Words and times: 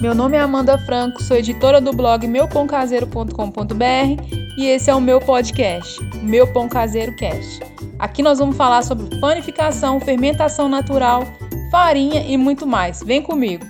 Meu 0.00 0.14
nome 0.14 0.34
é 0.34 0.40
Amanda 0.40 0.78
Franco, 0.78 1.22
sou 1.22 1.36
editora 1.36 1.78
do 1.78 1.92
blog 1.92 2.26
meupãocaseiro.com.br 2.26 4.34
e 4.56 4.64
esse 4.64 4.88
é 4.88 4.94
o 4.94 5.00
meu 5.00 5.20
podcast, 5.20 6.02
Meu 6.22 6.50
Pão 6.50 6.70
Caseiro 6.70 7.14
Cast. 7.16 7.60
Aqui 7.98 8.22
nós 8.22 8.38
vamos 8.38 8.56
falar 8.56 8.82
sobre 8.82 9.20
panificação, 9.20 10.00
fermentação 10.00 10.70
natural, 10.70 11.24
farinha 11.70 12.22
e 12.22 12.38
muito 12.38 12.66
mais. 12.66 13.02
Vem 13.02 13.20
comigo! 13.20 13.66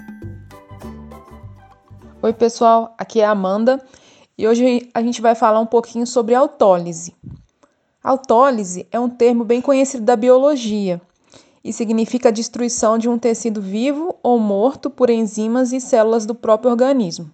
Oi, 2.22 2.32
pessoal, 2.32 2.94
aqui 2.96 3.20
é 3.20 3.24
a 3.24 3.32
Amanda 3.32 3.84
e 4.38 4.46
hoje 4.46 4.88
a 4.94 5.02
gente 5.02 5.20
vai 5.20 5.34
falar 5.34 5.58
um 5.58 5.66
pouquinho 5.66 6.06
sobre 6.06 6.36
autólise. 6.36 7.12
Autólise 8.04 8.86
é 8.92 9.00
um 9.00 9.08
termo 9.08 9.42
bem 9.42 9.60
conhecido 9.60 10.04
da 10.04 10.14
biologia 10.14 11.00
e 11.62 11.72
significa 11.72 12.28
a 12.28 12.32
destruição 12.32 12.96
de 12.96 13.08
um 13.08 13.18
tecido 13.18 13.60
vivo 13.60 14.18
ou 14.22 14.38
morto 14.38 14.88
por 14.88 15.10
enzimas 15.10 15.72
e 15.72 15.80
células 15.80 16.24
do 16.24 16.34
próprio 16.34 16.70
organismo. 16.70 17.30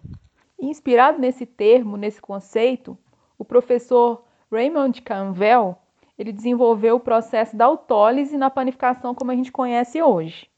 Inspirado 0.59 1.19
nesse 1.19 1.46
termo, 1.46 1.96
nesse 1.96 2.20
conceito, 2.20 2.98
o 3.38 3.45
professor 3.45 4.24
Raymond 4.50 5.00
Canvel 5.02 5.77
ele 6.19 6.33
desenvolveu 6.33 6.97
o 6.97 7.00
processo 7.00 7.56
da 7.56 7.66
autólise 7.66 8.36
na 8.36 8.48
panificação 8.48 9.14
como 9.14 9.30
a 9.30 9.34
gente 9.34 9.52
conhece 9.52 10.02
hoje. 10.02 10.48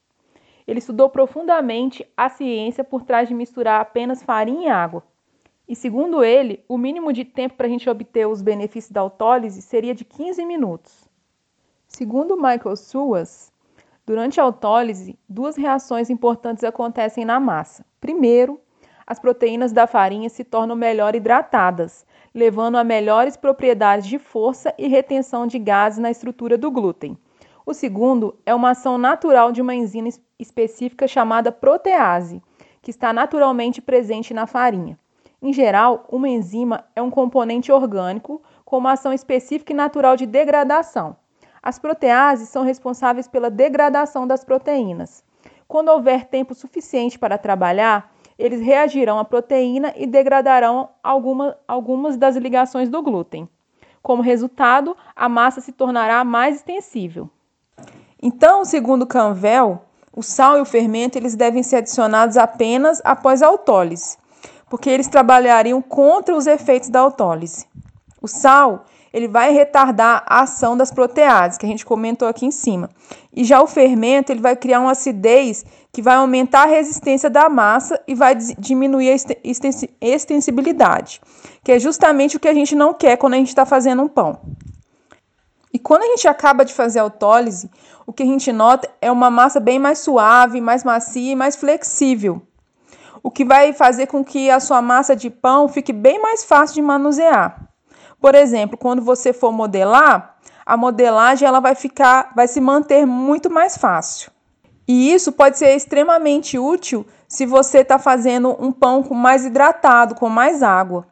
Ele 0.67 0.79
estudou 0.79 1.09
profundamente 1.09 2.07
a 2.17 2.29
ciência 2.29 2.85
por 2.85 3.03
trás 3.03 3.29
de 3.29 3.35
misturar 3.35 3.81
apenas 3.81 4.23
farinha 4.23 4.69
e 4.69 4.71
água. 4.71 5.03
E 5.67 5.75
segundo 5.75 6.23
ele, 6.23 6.65
o 6.69 6.79
mínimo 6.79 7.13
de 7.13 7.25
tempo 7.25 7.57
para 7.57 7.67
a 7.67 7.71
gente 7.71 7.91
obter 7.91 8.27
os 8.27 8.41
benefícios 8.41 8.93
da 8.93 9.01
autólise 9.01 9.61
seria 9.63 9.95
de 9.95 10.05
15 10.05 10.45
minutos. 10.45 11.09
Segundo 11.87 12.37
Michael 12.37 12.77
Suas, 12.77 13.53
durante 14.09 14.41
a 14.41 14.43
autólise, 14.43 15.19
duas 15.29 15.55
reações 15.55 16.09
importantes 16.09 16.65
acontecem 16.65 17.27
na 17.27 17.39
massa. 17.39 17.85
Primeiro, 18.01 18.59
as 19.07 19.19
proteínas 19.19 19.71
da 19.71 19.87
farinha 19.87 20.31
se 20.31 20.45
tornam 20.45 20.75
melhor 20.75 21.15
hidratadas, 21.15 22.07
levando 22.35 22.77
a 22.77 22.85
melhores 22.85 23.37
propriedades 23.37 24.07
de 24.07 24.19
força 24.19 24.73
e 24.79 24.89
retenção 24.89 25.47
de 25.47 25.59
gases 25.59 25.99
na 25.99 26.11
estrutura 26.11 26.57
do 26.57 26.71
glúten. 26.71 27.19
O 27.67 27.75
segundo 27.75 28.35
é 28.47 28.55
uma 28.55 28.71
ação 28.71 28.97
natural 28.97 29.53
de 29.53 29.61
uma 29.61 29.75
enzima 29.75 30.09
específica 30.39 31.07
chamada 31.07 31.53
protease, 31.53 32.43
que 32.81 32.91
está 32.91 33.13
naturalmente 33.13 33.83
presente 33.83 34.33
na 34.33 34.47
farinha. 34.47 34.99
Em 35.43 35.53
geral, 35.53 36.07
uma 36.09 36.31
enzima 36.31 36.83
é 36.97 37.03
um 37.03 37.11
componente 37.11 37.71
orgânico 37.71 38.41
com 38.65 38.79
uma 38.79 38.93
ação 38.93 39.13
específica 39.13 39.75
e 39.75 39.77
natural 39.77 40.17
de 40.17 40.25
degradação. 40.25 41.15
As 41.63 41.79
proteases 41.79 42.49
são 42.49 42.65
responsáveis 42.65 43.29
pela 43.29 43.51
degradação 43.51 44.27
das 44.27 44.45
proteínas. 44.45 45.23
Quando 45.67 45.89
houver 45.89 46.27
tempo 46.27 46.55
suficiente 46.55 47.19
para 47.19 47.39
trabalhar, 47.39 48.13
eles 48.39 48.61
reagirão 48.61 49.19
à 49.19 49.25
proteína 49.25 49.93
e 49.97 50.07
degradarão 50.07 50.89
alguma, 51.03 51.57
algumas 51.67 52.17
das 52.17 52.37
ligações 52.37 52.89
do 52.89 53.03
glúten. 53.03 53.49
Como 54.03 54.23
resultado, 54.23 54.97
a 55.15 55.29
massa 55.29 55.61
se 55.61 55.73
tornará 55.73 56.25
mais 56.25 56.57
extensível. 56.57 57.29
Então, 58.23 58.65
segundo 58.65 59.07
Canvel, 59.07 59.83
o 60.15 60.23
sal 60.23 60.57
e 60.57 60.61
o 60.61 60.65
fermento 60.65 61.19
eles 61.19 61.37
devem 61.37 61.63
ser 61.63 61.77
adicionados 61.77 62.37
apenas 62.37 63.03
após 63.05 63.43
a 63.43 63.49
autólise 63.49 64.17
porque 64.69 64.91
eles 64.91 65.09
trabalhariam 65.09 65.81
contra 65.81 66.37
os 66.37 66.47
efeitos 66.47 66.89
da 66.89 67.01
autólise. 67.01 67.67
O 68.21 68.29
sal, 68.29 68.85
ele 69.13 69.29
vai 69.29 69.53
retardar 69.53 70.25
a 70.27 70.41
ação 70.43 70.77
das 70.77 70.91
proteases, 70.91 71.59
que 71.59 71.67
a 71.67 71.69
gente 71.69 71.85
comentou 71.85 72.29
aqui 72.29 72.47
em 72.47 72.51
cima. 72.51 72.91
E 73.35 73.45
já 73.45 73.63
o 73.63 73.67
fermento, 73.67 74.33
ele 74.33 74.41
vai 74.41 74.57
criar 74.57 74.81
uma 74.81 74.93
acidez 74.93 75.65
que 75.93 76.03
vai 76.03 76.17
aumentar 76.17 76.65
a 76.65 76.67
resistência 76.67 77.29
da 77.29 77.49
massa 77.49 78.01
e 78.07 78.15
vai 78.15 78.35
diminuir 78.35 79.11
a 79.11 80.07
extensibilidade, 80.07 81.21
que 81.63 81.73
é 81.73 81.79
justamente 81.79 82.37
o 82.37 82.41
que 82.41 82.49
a 82.49 82.55
gente 82.55 82.75
não 82.75 82.93
quer 82.93 83.17
quando 83.17 83.35
a 83.35 83.39
gente 83.39 83.49
está 83.49 83.65
fazendo 83.65 84.03
um 84.03 84.09
pão. 84.09 84.41
E 85.73 85.79
quando 85.79 86.03
a 86.03 86.07
gente 86.07 86.27
acaba 86.27 86.65
de 86.65 86.73
fazer 86.73 86.99
a 86.99 87.03
autólise, 87.03 87.71
o 88.07 88.13
que 88.13 88.23
a 88.23 88.27
gente 88.27 88.51
nota 88.53 88.89
é 89.01 89.13
uma 89.13 89.31
massa 89.31 89.61
bem 89.61 89.79
mais 89.79 89.99
suave, 89.99 90.61
mais 90.61 90.83
macia 90.83 91.33
e 91.33 91.37
mais 91.37 91.57
flexível 91.57 92.43
o 93.23 93.31
que 93.31 93.45
vai 93.45 93.73
fazer 93.73 94.07
com 94.07 94.25
que 94.25 94.51
a 94.51 94.61
sua 94.61 94.81
massa 94.81 95.15
de 95.15 95.29
pão 95.31 95.69
fique 95.69 95.93
bem 95.93 96.21
mais 96.21 96.45
fácil 96.45 96.77
de 96.77 96.83
manusear. 96.83 97.68
Por 98.21 98.35
exemplo, 98.35 98.77
quando 98.77 99.03
você 99.03 99.33
for 99.33 99.53
modelar, 99.53 100.37
a 100.67 100.77
modelagem 100.77 101.47
ela 101.47 101.61
vai 101.61 101.75
ficar, 101.75 102.33
vai 102.35 102.49
se 102.49 102.61
manter 102.61 103.07
muito 103.07 103.49
mais 103.49 103.77
fácil. 103.77 104.31
E 104.87 105.13
isso 105.13 105.33
pode 105.33 105.59
ser 105.59 105.77
extremamente 105.77 106.59
útil 106.59 107.07
se 107.29 107.45
você 107.45 107.79
está 107.79 107.99
fazendo 107.99 108.57
um 108.59 108.73
pão 108.73 109.03
com 109.03 109.15
mais 109.15 109.45
hidratado, 109.45 110.15
com 110.15 110.29
mais 110.29 110.63
água. 110.63 111.07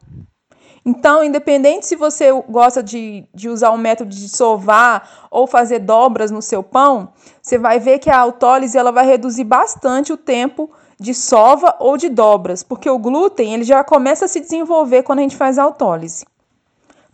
Então, 0.83 1.23
independente 1.23 1.85
se 1.85 1.95
você 1.95 2.31
gosta 2.49 2.81
de, 2.81 3.27
de 3.33 3.49
usar 3.49 3.71
o 3.71 3.77
método 3.77 4.09
de 4.09 4.29
sovar 4.29 5.27
ou 5.29 5.45
fazer 5.45 5.79
dobras 5.79 6.31
no 6.31 6.41
seu 6.41 6.63
pão, 6.63 7.09
você 7.41 7.57
vai 7.57 7.77
ver 7.77 7.99
que 7.99 8.09
a 8.09 8.17
autólise 8.17 8.77
ela 8.77 8.91
vai 8.91 9.05
reduzir 9.05 9.43
bastante 9.43 10.13
o 10.13 10.17
tempo 10.17 10.71
de 10.99 11.13
sova 11.13 11.75
ou 11.79 11.97
de 11.97 12.09
dobras, 12.09 12.63
porque 12.63 12.89
o 12.89 12.97
glúten 12.97 13.53
ele 13.53 13.63
já 13.63 13.83
começa 13.83 14.25
a 14.25 14.27
se 14.27 14.39
desenvolver 14.39 15.03
quando 15.03 15.19
a 15.19 15.23
gente 15.23 15.35
faz 15.35 15.59
a 15.59 15.63
autólise. 15.63 16.25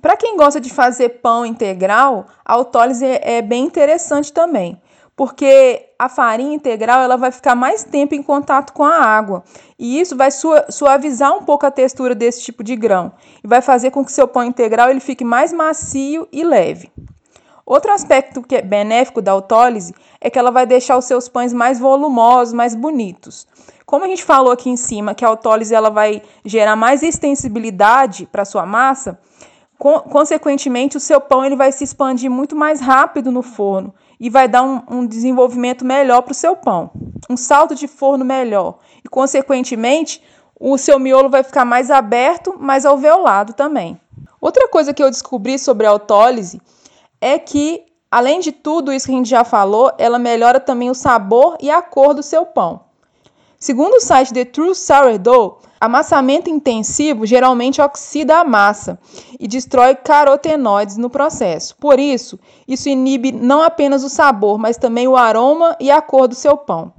Para 0.04 0.18
quem 0.18 0.36
gosta 0.36 0.60
de 0.60 0.70
fazer 0.70 1.22
pão 1.22 1.46
integral, 1.46 2.26
a 2.44 2.56
autólise 2.56 3.06
é 3.06 3.42
bem 3.42 3.64
interessante 3.64 4.34
também, 4.34 4.78
porque 5.16 5.92
a 5.98 6.10
farinha 6.10 6.54
integral 6.54 7.00
ela 7.00 7.16
vai 7.16 7.32
ficar 7.32 7.56
mais 7.56 7.86
tempo 7.86 8.14
em 8.14 8.22
contato 8.22 8.74
com 8.74 8.84
a 8.84 8.98
água 8.98 9.46
e 9.80 10.02
isso 10.02 10.18
vai 10.18 10.28
suavizar 10.70 11.34
um 11.34 11.44
pouco 11.44 11.66
a 11.66 11.72
textura 11.72 12.14
desse 12.14 12.42
tipo 12.42 12.66
de 12.66 12.76
grão 12.76 13.14
e 13.42 13.48
vai 13.48 13.62
fazer 13.62 13.92
com 13.92 14.04
que 14.04 14.12
seu 14.12 14.28
pão 14.28 14.44
integral 14.44 14.90
ele 14.90 15.00
fique 15.00 15.24
mais 15.24 15.54
macio 15.54 16.28
e 16.34 16.44
leve. 16.44 16.92
Outro 17.66 17.94
aspecto 17.94 18.42
que 18.42 18.58
é 18.58 18.62
benéfico 18.62 19.22
da 19.22 19.32
autólise 19.32 19.96
é 20.20 20.30
que 20.30 20.38
ela 20.38 20.52
vai 20.52 20.66
deixar 20.66 20.98
os 20.98 21.06
seus 21.06 21.30
pães 21.30 21.54
mais 21.54 21.80
volumosos, 21.80 22.54
mais 22.54 22.76
bonitos. 22.76 23.48
Como 23.86 24.04
a 24.04 24.08
gente 24.10 24.26
falou 24.26 24.52
aqui 24.52 24.70
em 24.70 24.76
cima 24.76 25.16
que 25.16 25.24
a 25.24 25.30
autólise 25.30 25.74
ela 25.74 25.90
vai 25.90 26.22
gerar 26.44 26.76
mais 26.76 27.04
extensibilidade 27.04 28.28
para 28.30 28.44
sua 28.44 28.66
massa, 28.66 29.18
consequentemente 29.84 30.96
o 30.96 31.00
seu 31.00 31.20
pão 31.20 31.44
ele 31.44 31.58
vai 31.58 31.72
se 31.72 31.84
expandir 31.84 32.32
muito 32.32 32.56
mais 32.56 32.80
rápido 32.80 33.32
no 33.32 33.42
forno 33.42 33.94
e 34.18 34.30
vai 34.30 34.48
dar 34.48 34.64
um, 34.64 34.82
um 34.90 35.06
desenvolvimento 35.06 35.84
melhor 35.84 36.22
para 36.22 36.32
o 36.32 36.36
seu 36.36 36.56
pão, 36.56 36.90
um 37.30 37.36
salto 37.36 37.76
de 37.76 37.86
forno 37.86 38.24
melhor 38.24 38.80
e 39.04 39.10
consequentemente 39.10 40.24
o 40.58 40.78
seu 40.78 40.98
miolo 40.98 41.30
vai 41.30 41.44
ficar 41.44 41.66
mais 41.66 41.92
aberto, 41.92 42.56
mais 42.58 42.86
alveolado 42.86 43.52
também. 43.52 44.00
Outra 44.40 44.70
coisa 44.70 44.94
que 44.94 45.04
eu 45.04 45.10
descobri 45.10 45.60
sobre 45.60 45.86
a 45.86 45.90
autólise 45.90 46.62
é 47.20 47.38
que, 47.38 47.84
além 48.10 48.40
de 48.40 48.54
tudo 48.54 48.94
isso 48.94 49.08
que 49.08 49.12
a 49.12 49.16
gente 49.16 49.30
já 49.30 49.44
falou, 49.44 49.92
ela 49.98 50.18
melhora 50.18 50.62
também 50.62 50.90
o 50.90 50.96
sabor 50.96 51.58
e 51.60 51.70
a 51.70 51.82
cor 51.82 52.14
do 52.14 52.24
seu 52.24 52.46
pão. 52.46 52.86
Segundo 53.64 53.94
o 53.94 54.02
site 54.02 54.34
The 54.34 54.44
True 54.44 54.76
Sourdough, 54.76 55.60
amassamento 55.80 56.50
intensivo 56.50 57.26
geralmente 57.26 57.82
oxida 57.82 58.40
a 58.40 58.44
massa 58.44 59.00
e 59.40 59.48
destrói 59.48 59.96
carotenoides 59.96 60.98
no 60.98 61.10
processo. 61.10 61.74
Por 61.78 61.98
isso, 61.98 62.38
isso 62.68 62.90
inibe 62.90 63.32
não 63.32 63.62
apenas 63.62 64.04
o 64.04 64.10
sabor, 64.10 64.58
mas 64.58 64.76
também 64.76 65.08
o 65.08 65.16
aroma 65.16 65.78
e 65.80 65.90
a 65.90 66.02
cor 66.02 66.28
do 66.28 66.36
seu 66.36 66.58
pão. 66.58 66.92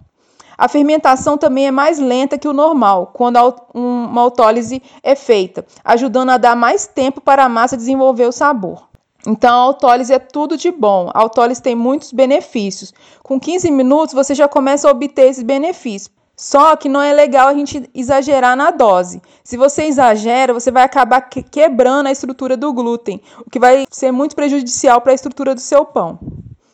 A 0.57 0.67
fermentação 0.67 1.37
também 1.37 1.67
é 1.67 1.71
mais 1.71 1.99
lenta 1.99 2.39
que 2.39 2.49
o 2.49 2.55
normal, 2.55 3.11
quando 3.13 3.37
uma 3.75 4.23
autólise 4.23 4.83
é 5.03 5.15
feita, 5.15 5.67
ajudando 5.85 6.31
a 6.31 6.39
dar 6.39 6.57
mais 6.57 6.87
tempo 6.87 7.21
para 7.21 7.45
a 7.45 7.49
massa 7.49 7.77
desenvolver 7.77 8.25
o 8.25 8.33
sabor. 8.33 8.89
Então, 9.27 9.51
a 9.51 9.65
autólise 9.65 10.15
é 10.15 10.19
tudo 10.19 10.57
de 10.57 10.71
bom. 10.71 11.11
A 11.13 11.21
autólise 11.21 11.61
tem 11.61 11.75
muitos 11.75 12.11
benefícios. 12.11 12.95
Com 13.23 13.39
15 13.39 13.71
minutos, 13.71 14.15
você 14.15 14.35
já 14.35 14.49
começa 14.49 14.89
a 14.89 14.91
obter 14.91 15.29
esses 15.29 15.43
benefícios. 15.43 16.24
Só 16.37 16.75
que 16.75 16.89
não 16.89 17.01
é 17.01 17.13
legal 17.13 17.49
a 17.49 17.55
gente 17.55 17.89
exagerar 17.95 18.57
na 18.57 18.71
dose. 18.71 19.23
Se 19.45 19.57
você 19.57 19.85
exagera, 19.85 20.53
você 20.53 20.71
vai 20.71 20.83
acabar 20.83 21.21
quebrando 21.21 22.09
a 22.09 22.13
estrutura 22.13 22.57
do 22.57 22.73
glúten, 22.73 23.21
o 23.47 23.51
que 23.51 23.59
vai 23.59 23.87
ser 23.91 24.11
muito 24.11 24.35
prejudicial 24.35 25.01
para 25.01 25.13
a 25.13 25.15
estrutura 25.15 25.55
do 25.55 25.61
seu 25.61 25.85
pão. 25.85 26.19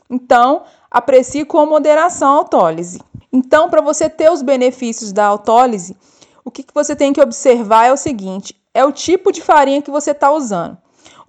Então, 0.08 0.62
aprecie 0.90 1.44
com 1.44 1.64
moderação 1.66 2.28
a 2.28 2.38
autólise. 2.38 3.00
Então, 3.32 3.68
para 3.68 3.80
você 3.80 4.08
ter 4.08 4.30
os 4.30 4.42
benefícios 4.42 5.12
da 5.12 5.26
autólise, 5.26 5.96
o 6.44 6.50
que, 6.50 6.62
que 6.62 6.74
você 6.74 6.96
tem 6.96 7.12
que 7.12 7.20
observar 7.20 7.86
é 7.86 7.92
o 7.92 7.96
seguinte: 7.96 8.58
é 8.74 8.84
o 8.84 8.90
tipo 8.90 9.30
de 9.30 9.42
farinha 9.42 9.82
que 9.82 9.90
você 9.90 10.10
está 10.12 10.32
usando. 10.32 10.76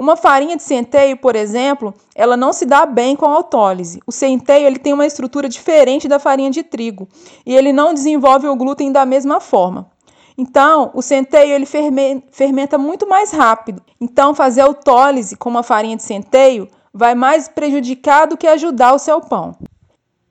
Uma 0.02 0.18
farinha 0.18 0.58
de 0.58 0.64
centeio, 0.64 1.16
por 1.16 1.36
exemplo, 1.36 1.94
ela 2.16 2.36
não 2.36 2.52
se 2.52 2.66
dá 2.66 2.88
bem 2.88 3.16
com 3.16 3.28
a 3.28 3.36
autólise. 3.36 4.00
O 4.08 4.12
centeio 4.12 4.66
ele 4.66 4.80
tem 4.80 4.94
uma 4.94 5.06
estrutura 5.06 5.48
diferente 5.48 6.08
da 6.08 6.18
farinha 6.18 6.50
de 6.50 6.64
trigo 6.64 7.08
e 7.46 7.56
ele 7.56 7.72
não 7.72 7.94
desenvolve 7.94 8.48
o 8.48 8.56
glúten 8.56 8.92
da 8.92 9.06
mesma 9.06 9.40
forma. 9.40 9.92
Então, 10.36 10.90
o 10.96 11.04
centeio 11.04 11.54
ele 11.54 11.68
fermenta 11.68 12.80
muito 12.80 13.08
mais 13.08 13.30
rápido. 13.30 13.80
Então, 14.02 14.34
fazer 14.34 14.62
autólise 14.62 15.36
com 15.36 15.52
uma 15.52 15.62
farinha 15.62 15.96
de 15.96 16.02
centeio 16.02 16.68
vai 16.92 17.14
mais 17.14 17.48
prejudicar 17.48 18.26
do 18.26 18.36
que 18.36 18.48
ajudar 18.48 18.96
o 18.96 18.98
seu 18.98 19.22
pão. 19.22 19.56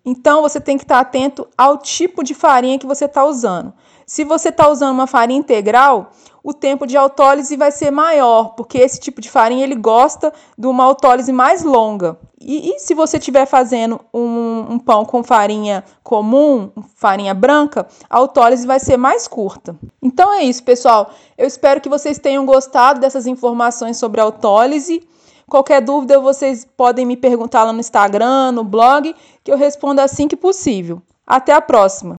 Então, 0.04 0.42
você 0.42 0.60
tem 0.60 0.76
que 0.76 0.82
estar 0.82 0.98
atento 0.98 1.46
ao 1.56 1.78
tipo 1.78 2.24
de 2.24 2.34
farinha 2.34 2.76
que 2.76 2.86
você 2.88 3.04
está 3.04 3.24
usando. 3.24 3.72
Se 4.04 4.24
você 4.24 4.48
está 4.48 4.68
usando 4.68 4.94
uma 4.94 5.06
farinha 5.06 5.38
integral, 5.38 6.10
o 6.42 6.52
tempo 6.52 6.86
de 6.86 6.96
autólise 6.96 7.56
vai 7.56 7.70
ser 7.70 7.90
maior, 7.90 8.54
porque 8.54 8.78
esse 8.78 8.98
tipo 8.98 9.20
de 9.20 9.30
farinha 9.30 9.64
ele 9.64 9.74
gosta 9.74 10.32
de 10.56 10.66
uma 10.66 10.84
autólise 10.84 11.32
mais 11.32 11.62
longa. 11.62 12.18
E, 12.40 12.70
e 12.70 12.78
se 12.78 12.94
você 12.94 13.18
estiver 13.18 13.44
fazendo 13.44 14.00
um, 14.14 14.72
um, 14.72 14.78
pão 14.78 15.04
com 15.04 15.22
farinha 15.22 15.84
comum, 16.02 16.70
farinha 16.96 17.34
branca, 17.34 17.86
a 18.08 18.16
autólise 18.16 18.66
vai 18.66 18.80
ser 18.80 18.96
mais 18.96 19.28
curta. 19.28 19.76
Então 20.02 20.32
é 20.32 20.42
isso, 20.42 20.62
pessoal. 20.62 21.10
Eu 21.36 21.46
espero 21.46 21.80
que 21.80 21.88
vocês 21.88 22.18
tenham 22.18 22.46
gostado 22.46 22.98
dessas 22.98 23.26
informações 23.26 23.98
sobre 23.98 24.22
autólise. 24.22 25.06
Qualquer 25.50 25.82
dúvida, 25.82 26.18
vocês 26.18 26.66
podem 26.76 27.04
me 27.04 27.16
perguntar 27.16 27.64
lá 27.64 27.72
no 27.72 27.80
Instagram, 27.80 28.52
no 28.52 28.64
blog, 28.64 29.14
que 29.44 29.52
eu 29.52 29.56
respondo 29.56 30.00
assim 30.00 30.26
que 30.26 30.36
possível. 30.36 31.02
Até 31.26 31.52
a 31.52 31.60
próxima! 31.60 32.16